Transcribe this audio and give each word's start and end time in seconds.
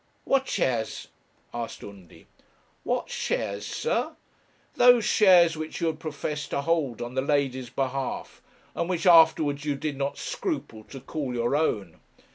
'What 0.23 0.47
shares?' 0.47 1.09
asked 1.53 1.83
Undy. 1.83 2.25
'What 2.83 3.11
shares, 3.11 3.67
sir? 3.67 4.15
Those 4.75 5.05
shares 5.05 5.55
which 5.55 5.79
you 5.79 5.85
had 5.85 5.99
professed 5.99 6.49
to 6.49 6.61
hold 6.61 7.03
on 7.03 7.13
the 7.13 7.21
lady's 7.21 7.69
behalf, 7.69 8.41
and 8.73 8.89
which 8.89 9.05
afterwards 9.05 9.63
you 9.63 9.75
did 9.75 9.97
not 9.97 10.17
scruple 10.17 10.83
to 10.85 10.99
call 11.01 11.35
your 11.35 11.55
own. 11.55 11.99